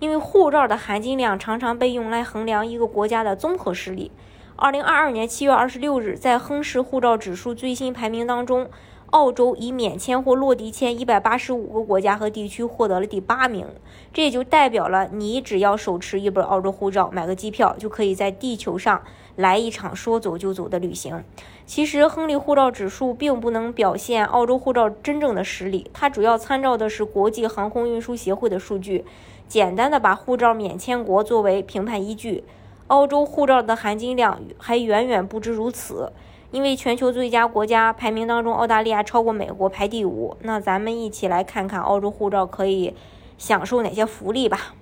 [0.00, 4.10] 因为护照的含金量常常被用来衡量一个国家的综合实力。
[4.56, 8.68] 二零二二年七月二十六日，在亨氏护照指数最新排名当中，
[9.10, 13.66] 澳洲以免签或落地签一百八十五个国家和地区获得了第八名。
[14.12, 19.02] 这也就代表了你只要手持一本澳洲护照，买个机票就可以在地球上
[19.36, 21.22] 来一场说走就走的旅行。
[21.66, 29.04] 其实，亨利护照指数并不能表现澳洲护照真正的实力，它主要参照的是国际航空运输协会的数据。
[29.48, 32.44] 简单的把护照免签国作为评判依据，
[32.86, 36.12] 澳洲护照的含金量还远远不止如此。
[36.52, 40.36] 因为全球最佳国家排名当中，澳大利亚超过美国排第五。
[40.42, 42.94] 那咱们一起来看看澳洲护照可以
[43.38, 44.74] 享受哪些福利吧。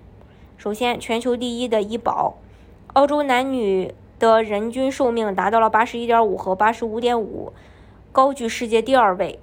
[0.57, 2.39] 首先，全球第一的医保，
[2.95, 7.53] 澳洲男女的人均寿命达到了八十一点五和八十五点五，
[8.13, 9.39] 高居世界第二位。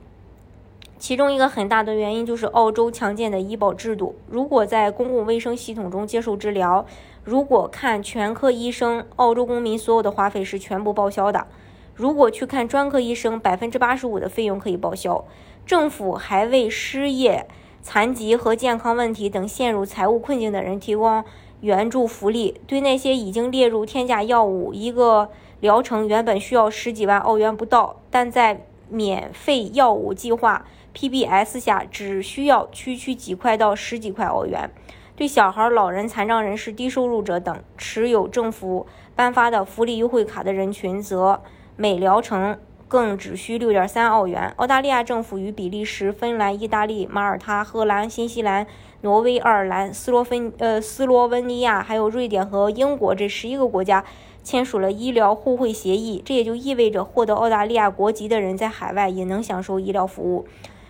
[0.98, 4.16] 其中一个很大的原因就是澳洲强健的医保制度。
[4.28, 6.86] 如果在公共卫生系统中接受治疗，
[7.24, 11.48] 如果看全科医生，澳洲公民所有的花费是全部报销的；
[11.96, 15.24] 如果去看专科医生，百分之八十五的费用可以报销。
[15.66, 17.48] 政府还为失业、
[17.82, 21.24] 残疾和健康问题等陷入财务困境的人提供
[21.62, 22.60] 援助福利。
[22.68, 25.30] 对那些已经列入天价药物，一个
[25.62, 30.66] 疗程原本需要十几万澳元不到，但在免费药物计划。
[30.94, 34.72] PBS 下只需要区区几块到十几块澳元，
[35.18, 41.42] 对小孩、老人、残障人士、低收入者等持有政府颁发的福利优惠卡的人群，则
[41.78, 44.54] 每疗程更只需六点三澳元。
[44.56, 48.66] 澳大利亚政府与比利时、芬兰、意大利、马耳他、荷兰、新西兰、
[49.02, 54.06] 挪威、爱尔兰、斯洛芬呃斯洛文尼亚，还有瑞典和英国这十一个国家
[54.42, 56.22] 签署了医疗互惠协议。
[56.24, 60.46] 这也就意味着，获得澳大利亚国籍的人在海外也能享受医疗服务。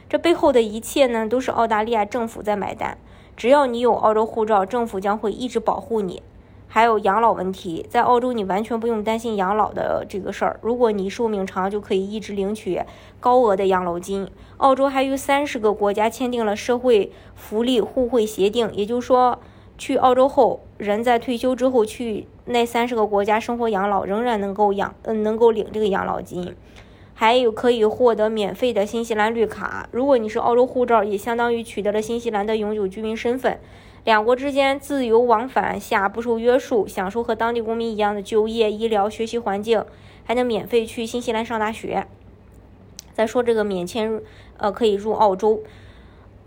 [0.07, 2.95] 这背后的一切呢，都是澳大利亚政府在买单。
[3.35, 6.22] 只要你有澳洲护照，政府将会一直保护你。
[6.75, 10.59] 还有养老问题，在澳洲你完全不用担心养老的这个事儿。
[10.62, 12.81] 如果你寿命长，就可以一直领取
[13.22, 14.28] 高额的养老金。
[14.58, 19.40] 澳洲还与三十个国家签订了社会福利互惠协定，也就是说，
[19.78, 26.53] 去澳洲后，人在退休之后去那三十个国家生活养老，仍然能够养，嗯，能够领这个养老金。
[27.17, 33.57] 还有可以获得免费的新西兰绿卡，如果你是澳洲护照，也相当于取得了新西兰的永久居民身份。
[34.03, 39.85] 两国之间自由往返下不受约束，享受和当地公民一样的就业、医疗、学习环境，
[40.25, 42.05] 还能免费去新西兰上大学。
[43.13, 44.21] 再说这个免签，
[44.57, 45.63] 呃，可以入澳洲。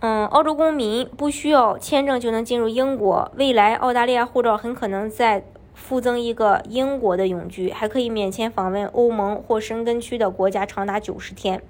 [0.00, 3.32] 嗯，澳洲公民不需要签证就能进入英国。
[3.36, 5.44] 未来澳大利亚护照很可能在。
[5.78, 11.62] 附赠一个英国的永居，还可以免签访问欧盟或申根区的国家长达九十天。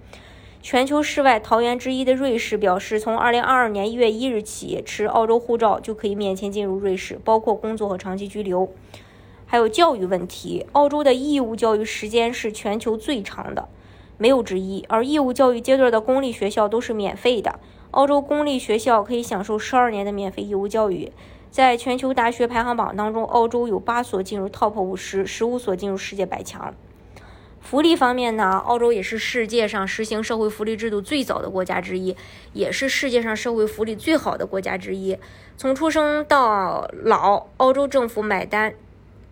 [0.61, 8.69] 全球世外桃源之一的瑞士表示，从二零二二年一月一日起，持澳洲护照就可以免签进入瑞士，包括工作和长期居留。
[9.47, 13.69] 还有教育问题，澳洲的义务教育时间是全球最长的，
[14.17, 14.85] 没有之一。
[14.89, 17.61] 而义务教育阶段的公立学校都是免费的，
[17.93, 21.13] 澳洲公立学校可以享受十二年的免费义务教育。
[21.51, 26.75] 在全球大学排行榜当中，澳洲有八所进入 TOP 五十，十五所进入世界百强。
[27.61, 32.17] 福利方面呢，澳洲也是世界上实行社会福利制度最早的国家之一，
[32.53, 35.19] 也是世界上社会福利最好的国家之一。
[35.57, 38.75] 从出生到老，澳洲政府买单，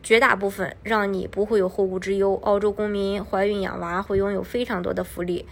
[0.03, 2.39] 绝大部分让你不会有后顾之忧。
[2.43, 5.47] 澳洲公民怀孕养娃会拥有非常多的福利，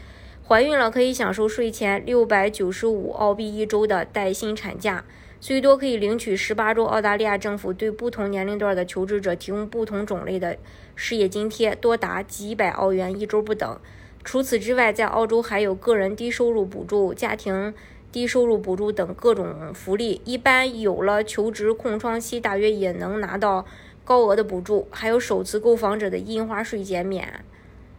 [0.46, 5.04] 怀孕了可以享受税前六百九十五澳币一周的带薪产假。
[5.44, 6.86] 最多可以领取十八周。
[6.86, 10.56] 澳大利亚政府对不同年龄段的求职者提供不同种类的
[10.94, 13.78] 失业津贴，多达几百澳元一周不等。
[14.24, 17.74] 除此之外，在澳洲还有个人低收入补助、家庭
[18.10, 20.22] 低收入补助等各种福利。
[20.24, 23.66] 一般有了求职空窗期，大约也能拿到
[24.02, 24.88] 高额的补助。
[24.90, 27.44] 还有首次购房者的印花税减免。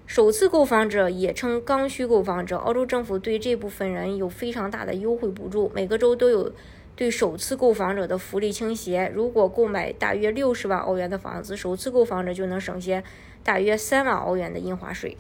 [0.08, 6.52] 首次购房者也称刚需购房者，澳洲政府对这部分人有非常大的优惠补助，每个州都有。
[6.96, 13.04] 对首次购房者的福利倾斜，如果购买大约六十万欧元的房子，首次购房者就能省下
[13.44, 15.18] 大约三万欧元的印花税。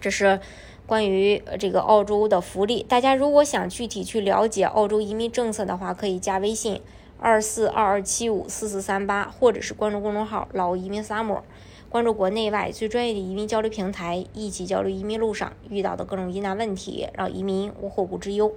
[0.00, 0.38] 这是
[0.86, 2.84] 关于这个澳洲的福利。
[2.88, 6.80] 大家如果想具体去了解澳洲移民政策的话，可以加微信
[7.18, 11.40] 二四二二七五四四三八，或者是关注公众号“老移民 summer”，
[11.88, 18.54] 关注国内外最专业的移民交流平台，一起交流移民路上遇到的各种疑难问题，让移民无后顾之忧。